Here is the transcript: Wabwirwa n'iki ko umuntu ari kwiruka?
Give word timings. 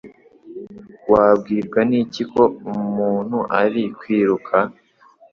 Wabwirwa 1.11 1.79
n'iki 1.89 2.23
ko 2.31 2.43
umuntu 2.71 3.39
ari 3.61 3.83
kwiruka? 3.99 4.55